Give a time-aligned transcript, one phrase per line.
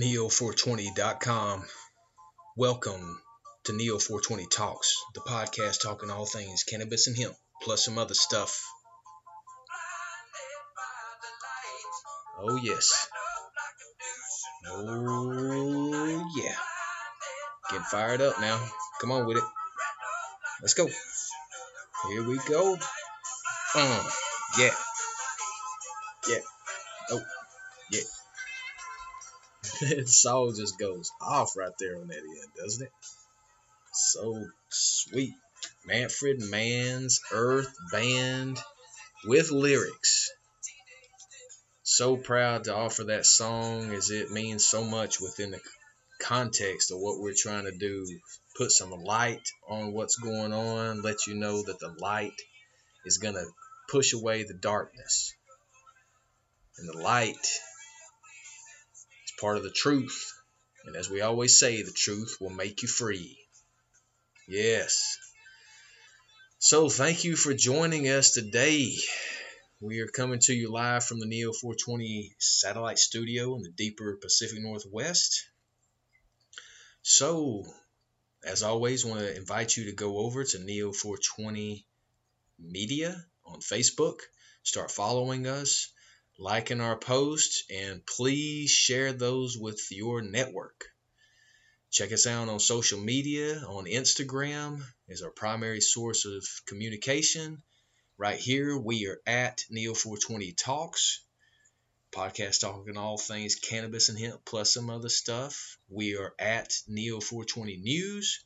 [0.00, 1.62] Neo420.com.
[2.56, 3.20] Welcome
[3.64, 8.64] to Neo420 Talks, the podcast talking all things cannabis and hemp, plus some other stuff.
[12.38, 13.08] Oh, yes.
[14.68, 16.54] Oh, yeah.
[17.70, 18.58] Get fired up now.
[19.02, 19.44] Come on with it.
[20.62, 20.86] Let's go.
[20.86, 22.72] Here we go.
[23.74, 24.06] Um,
[24.58, 24.74] yeah.
[26.26, 26.38] Yeah.
[27.10, 27.20] Oh,
[27.92, 28.00] yeah.
[30.06, 32.92] song just goes off right there on that end, doesn't it?
[33.92, 35.34] So sweet.
[35.84, 38.58] Manfred Mann's Earth Band
[39.24, 40.30] with lyrics.
[41.82, 45.60] So proud to offer that song as it means so much within the
[46.20, 48.06] context of what we're trying to do.
[48.56, 52.34] Put some light on what's going on, let you know that the light
[53.04, 53.46] is going to
[53.88, 55.34] push away the darkness.
[56.78, 57.46] And the light
[59.40, 60.32] part of the truth.
[60.84, 63.38] And as we always say, the truth will make you free.
[64.48, 65.16] Yes.
[66.58, 68.94] So thank you for joining us today.
[69.80, 74.18] We are coming to you live from the Neo 420 satellite studio in the deeper
[74.20, 75.46] Pacific Northwest.
[77.02, 77.64] So,
[78.44, 81.86] as always, want to invite you to go over to Neo 420
[82.58, 84.18] Media on Facebook.
[84.62, 85.88] Start following us,
[86.40, 90.86] liking our posts, and please share those with your network.
[91.90, 93.58] Check us out on social media.
[93.68, 97.62] On Instagram is our primary source of communication.
[98.16, 101.20] Right here, we are at Neo420 Talks,
[102.10, 105.76] podcast talking all things cannabis and hemp, plus some other stuff.
[105.90, 108.42] We are at Neo420 News,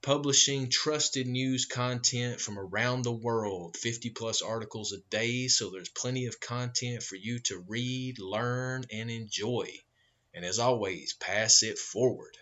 [0.00, 5.48] publishing trusted news content from around the world, 50 plus articles a day.
[5.48, 9.68] So there's plenty of content for you to read, learn, and enjoy.
[10.32, 12.36] And as always, pass it forward.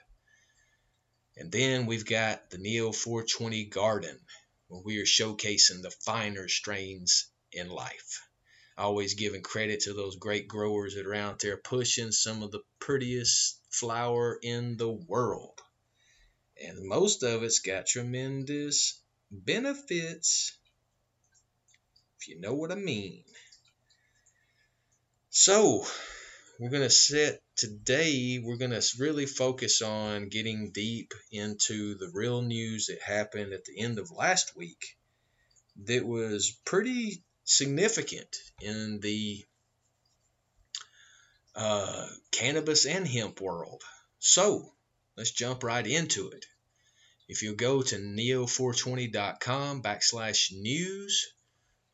[1.37, 4.19] And then we've got the Neo 420 Garden,
[4.69, 8.23] where we are showcasing the finer strains in life.
[8.78, 12.62] Always giving credit to those great growers that are out there pushing some of the
[12.78, 15.62] prettiest flower in the world.
[16.65, 19.00] And most of it's got tremendous
[19.31, 20.56] benefits,
[22.21, 23.25] if you know what I mean.
[25.31, 25.87] So,
[26.59, 32.11] we're going to set today we're going to really focus on getting deep into the
[32.12, 34.97] real news that happened at the end of last week
[35.84, 39.44] that was pretty significant in the
[41.55, 43.83] uh, cannabis and hemp world
[44.19, 44.73] so
[45.16, 46.47] let's jump right into it
[47.28, 51.32] if you go to neo420.com backslash news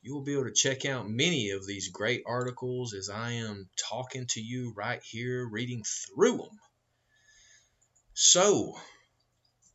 [0.03, 3.69] you will be able to check out many of these great articles as I am
[3.77, 6.61] talking to you right here, reading through them.
[8.13, 8.77] So,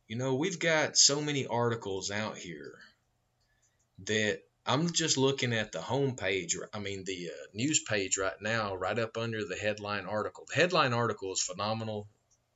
[0.06, 2.74] you know, we've got so many articles out here
[4.04, 8.76] that I'm just looking at the homepage, I mean, the uh, news page right now,
[8.76, 10.44] right up under the headline article.
[10.48, 12.06] The headline article is phenomenal.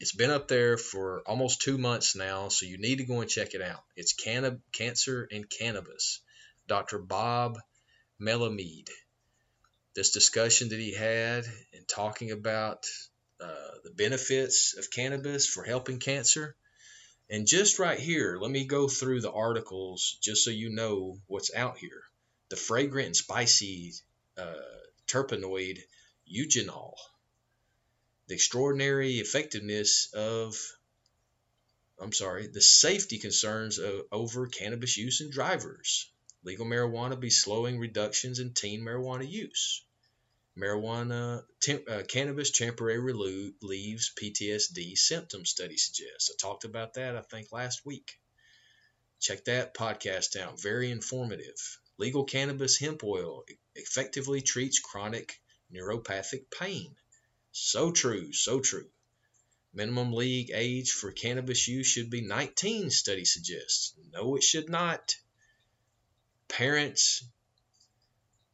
[0.03, 3.31] It's been up there for almost two months now, so you need to go and
[3.31, 3.85] check it out.
[3.95, 6.19] It's Canna- Cancer and Cannabis
[6.67, 6.99] Dr.
[6.99, 7.57] Bob
[8.21, 8.91] Melamede.
[9.95, 12.85] This discussion that he had and talking about
[13.41, 16.57] uh, the benefits of cannabis for helping cancer.
[17.31, 21.55] And just right here, let me go through the articles just so you know what's
[21.55, 22.03] out here.
[22.49, 23.93] The fragrant and spicy
[24.37, 24.57] uh,
[25.07, 25.79] terpenoid
[26.29, 26.95] eugenol.
[28.33, 30.57] The extraordinary effectiveness of
[32.01, 36.11] I'm sorry, the safety concerns of, over cannabis use in drivers.
[36.43, 39.85] Legal marijuana be slowing reductions in teen marijuana use.
[40.57, 46.31] Marijuana, temp, uh, cannabis temporarily leaves PTSD symptom study suggests.
[46.31, 48.19] I talked about that, I think, last week.
[49.21, 50.59] Check that podcast out.
[50.59, 51.79] Very informative.
[51.99, 53.45] Legal cannabis hemp oil
[53.75, 55.39] effectively treats chronic
[55.71, 56.97] neuropathic pain.
[57.53, 58.91] So true, so true.
[59.75, 63.95] Minimum league age for cannabis use should be 19, study suggests.
[64.11, 65.17] No, it should not.
[66.49, 67.25] Parents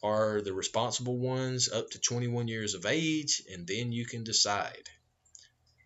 [0.02, 4.88] are the responsible ones up to 21 years of age, and then you can decide.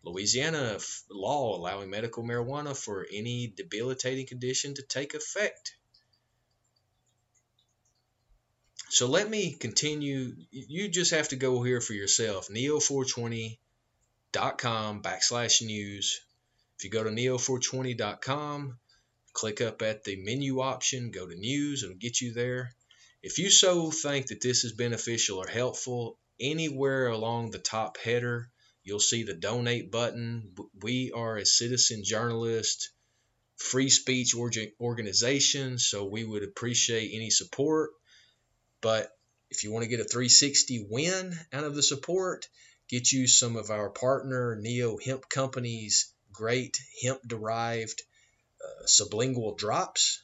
[0.05, 0.79] Louisiana
[1.11, 5.77] law allowing medical marijuana for any debilitating condition to take effect.
[8.93, 10.37] So let me continue.
[10.51, 12.49] You just have to go here for yourself.
[12.49, 16.21] Neo420.com backslash news.
[16.77, 18.79] If you go to neo420.com,
[19.33, 22.75] click up at the menu option, go to news, it'll get you there.
[23.23, 28.51] If you so think that this is beneficial or helpful, anywhere along the top header,
[28.85, 30.55] you'll see the donate button.
[30.83, 32.91] We are a citizen journalist,
[33.57, 34.35] free speech
[34.79, 37.93] organization, so we would appreciate any support.
[38.83, 39.17] But
[39.51, 42.47] if you want to get a 360 win out of the support,
[42.89, 48.03] get you some of our partner Neo Hemp Company's great hemp derived
[48.63, 50.23] uh, sublingual drops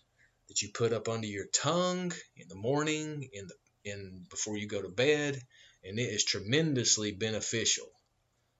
[0.48, 4.66] that you put up under your tongue in the morning in the in before you
[4.66, 5.40] go to bed
[5.84, 7.88] and it is tremendously beneficial.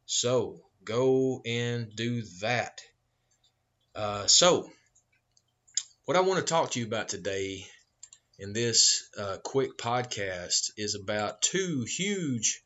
[0.06, 2.80] So go and do that.
[3.94, 4.70] Uh, so
[6.04, 7.66] what i want to talk to you about today
[8.38, 12.62] in this uh, quick podcast is about two huge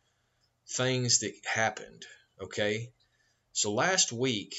[0.67, 2.05] things that happened
[2.43, 2.91] okay?
[3.53, 4.55] So last week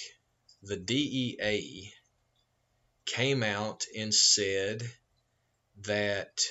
[0.62, 1.92] the dea
[3.06, 4.84] came out and said
[5.82, 6.42] that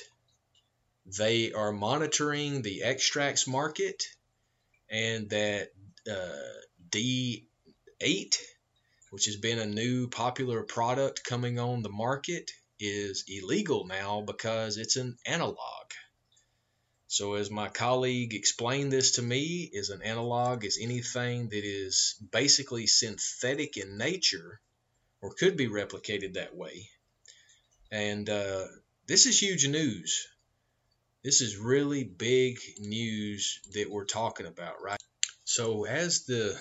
[1.06, 4.06] they are monitoring the extracts market
[4.90, 5.70] and that
[6.10, 6.60] uh,
[6.90, 8.36] D8,
[9.10, 12.50] which has been a new popular product coming on the market,
[12.82, 15.56] is illegal now because it's an analog.
[17.06, 22.16] So, as my colleague explained this to me, is an analog is anything that is
[22.30, 24.60] basically synthetic in nature
[25.20, 26.88] or could be replicated that way.
[27.90, 28.64] And uh,
[29.06, 30.26] this is huge news.
[31.22, 35.02] This is really big news that we're talking about, right?
[35.44, 36.58] So as the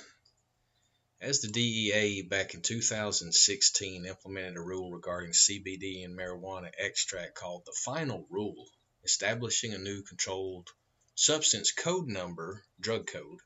[1.21, 7.63] as the DEA back in 2016 implemented a rule regarding CBD and marijuana extract called
[7.63, 8.67] the Final Rule,
[9.03, 10.67] establishing a new controlled
[11.13, 13.39] substance code number, drug code,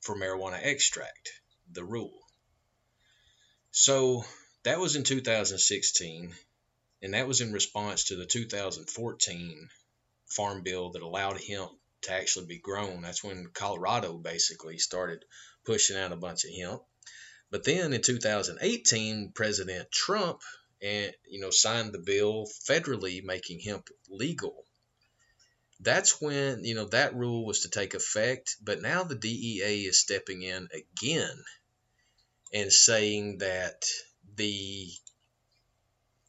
[0.00, 1.32] for marijuana extract,
[1.70, 2.18] the rule.
[3.70, 4.24] So
[4.62, 6.34] that was in 2016,
[7.02, 9.68] and that was in response to the 2014
[10.24, 11.72] farm bill that allowed hemp
[12.02, 13.02] to actually be grown.
[13.02, 15.22] That's when Colorado basically started
[15.66, 16.82] pushing out a bunch of hemp.
[17.50, 20.40] But then in 2018, President Trump
[20.82, 24.64] and you know signed the bill federally making hemp legal.
[25.80, 29.98] That's when you know that rule was to take effect, but now the DEA is
[29.98, 31.44] stepping in again
[32.52, 33.84] and saying that
[34.36, 34.88] the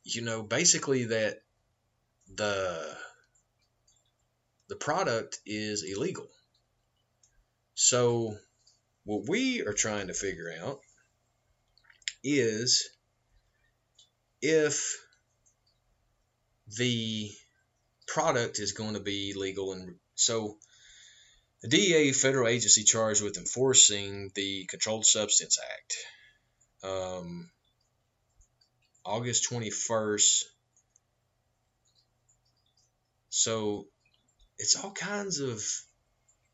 [0.03, 1.41] you know basically that
[2.33, 2.97] the
[4.69, 6.29] the product is illegal.
[7.75, 8.37] So
[9.03, 10.79] what we are trying to figure out
[12.23, 12.89] is
[14.41, 14.97] if
[16.77, 17.31] the
[18.07, 20.57] product is going to be legal and so
[21.61, 25.95] the DEA federal agency charged with enforcing the Controlled Substance Act
[26.83, 27.49] um,
[29.05, 30.43] August 21st.
[33.29, 33.87] So
[34.57, 35.63] it's all kinds of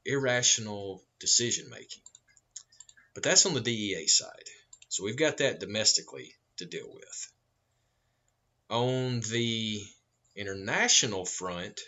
[0.06, 2.02] irrational decision making.
[3.14, 4.50] But that's on the DEA side.
[4.90, 7.32] So we've got that domestically to deal with.
[8.70, 9.86] On the
[10.36, 11.80] international front,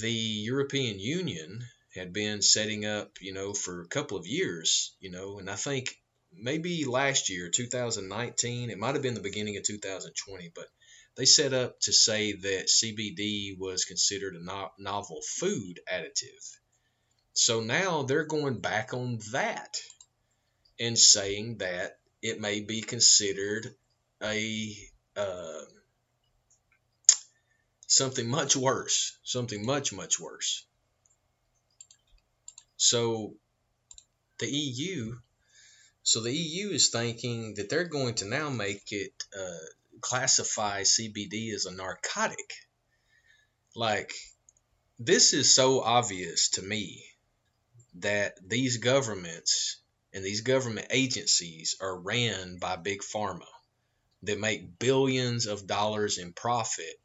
[0.00, 5.10] the European Union had been setting up, you know, for a couple of years, you
[5.10, 5.98] know, and I think
[6.32, 10.66] maybe last year, 2019, it might have been the beginning of 2020, but
[11.16, 16.56] they set up to say that CBD was considered a no- novel food additive.
[17.32, 19.80] So now they're going back on that
[20.80, 23.74] and saying that it may be considered
[24.22, 24.76] a
[25.16, 25.62] uh,
[27.86, 30.64] something much worse, something much much worse.
[32.76, 33.34] So
[34.38, 35.18] the EU
[36.08, 39.66] so the EU is thinking that they're going to now make it uh,
[40.00, 42.50] classify CBD as a narcotic.
[43.76, 44.14] Like,
[44.98, 47.04] this is so obvious to me
[47.96, 49.76] that these governments
[50.18, 53.46] and these government agencies are ran by big pharma
[54.24, 57.00] that make billions of dollars in profit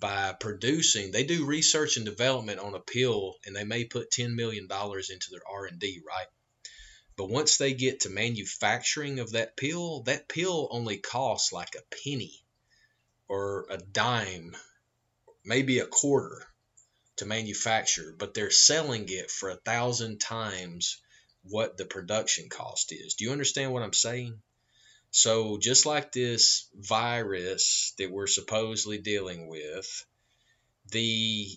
[0.00, 4.34] by producing they do research and development on a pill and they may put 10
[4.34, 6.26] million dollars into their R&D right?
[7.16, 11.94] But once they get to manufacturing of that pill, that pill only costs like a
[12.04, 12.44] penny
[13.28, 14.56] or a dime,
[15.44, 16.44] maybe a quarter
[17.18, 21.00] to manufacture, but they're selling it for a thousand times
[21.50, 23.14] what the production cost is.
[23.14, 24.40] Do you understand what I'm saying?
[25.10, 30.06] So, just like this virus that we're supposedly dealing with,
[30.90, 31.48] the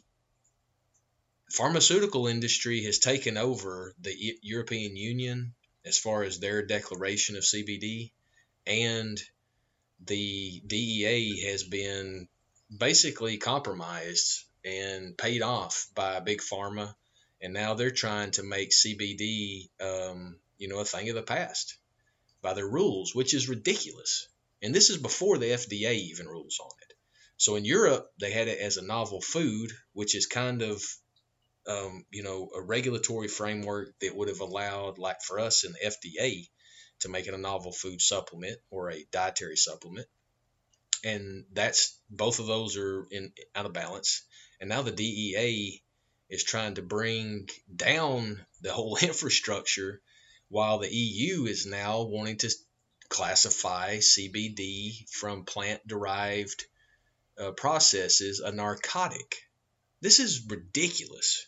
[1.50, 8.12] pharmaceutical industry has taken over the European Union as far as their declaration of CBD,
[8.66, 9.22] and
[10.06, 12.28] the DEA has been
[12.76, 16.96] basically compromised and paid off by big pharma
[17.42, 21.78] and now they're trying to make CBD, um, you know, a thing of the past
[22.42, 24.28] by their rules, which is ridiculous.
[24.62, 26.94] And this is before the FDA even rules on it.
[27.38, 30.84] So in Europe, they had it as a novel food, which is kind of,
[31.68, 35.80] um, you know, a regulatory framework that would have allowed, like for us in the
[35.88, 36.48] FDA,
[37.00, 40.08] to make it a novel food supplement or a dietary supplement.
[41.04, 44.24] And that's both of those are in out of balance.
[44.60, 45.82] And now the DEA
[46.32, 50.02] is trying to bring down the whole infrastructure
[50.48, 52.50] while the EU is now wanting to
[53.10, 56.66] classify CBD from plant derived
[57.38, 59.36] uh, processes a narcotic.
[60.00, 61.46] This is ridiculous.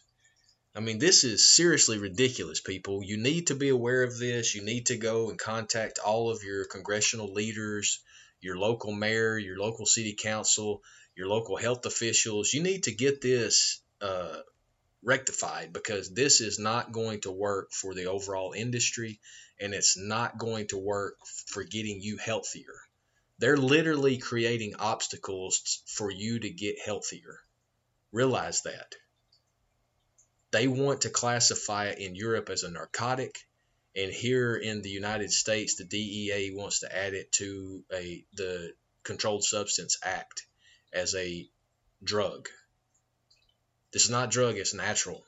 [0.75, 3.03] I mean, this is seriously ridiculous, people.
[3.03, 4.55] You need to be aware of this.
[4.55, 8.01] You need to go and contact all of your congressional leaders,
[8.41, 10.81] your local mayor, your local city council,
[11.15, 12.53] your local health officials.
[12.53, 14.39] You need to get this uh,
[15.03, 19.19] rectified because this is not going to work for the overall industry
[19.59, 21.17] and it's not going to work
[21.47, 22.75] for getting you healthier.
[23.39, 27.39] They're literally creating obstacles for you to get healthier.
[28.11, 28.95] Realize that.
[30.51, 33.39] They want to classify it in Europe as a narcotic,
[33.95, 38.73] and here in the United States, the DEA wants to add it to a the
[39.03, 40.45] Controlled Substance Act
[40.93, 41.49] as a
[42.03, 42.49] drug.
[43.93, 45.23] This is not drug, it's natural.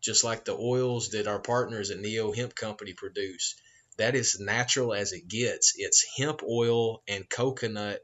[0.00, 3.54] Just like the oils that our partners at Neo Hemp Company produce.
[3.96, 5.74] That is natural as it gets.
[5.76, 8.00] It's hemp oil and coconut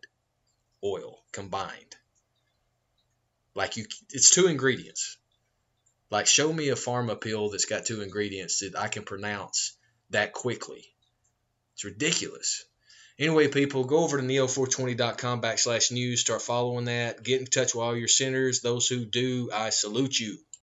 [0.84, 1.96] oil combined.
[3.56, 5.18] Like you it's two ingredients.
[6.08, 9.76] Like show me a pharma pill that's got two ingredients that I can pronounce
[10.10, 10.84] that quickly.
[11.74, 12.64] It's ridiculous.
[13.20, 16.22] Anyway, people, go over to neo420.com backslash news.
[16.22, 17.22] Start following that.
[17.22, 18.62] Get in touch with all your senators.
[18.62, 20.38] Those who do, I salute you.